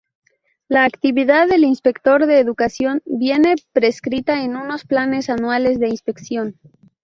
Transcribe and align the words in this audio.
La 0.67 0.83
actividad 0.83 1.47
del 1.47 1.63
inspector 1.63 2.25
de 2.25 2.39
educación 2.39 3.03
viene 3.05 3.53
prescrita 3.71 4.41
en 4.43 4.55
unos 4.55 4.83
planes 4.83 5.29
anuales 5.29 5.79
de 5.79 5.89
inspección. 5.89 6.57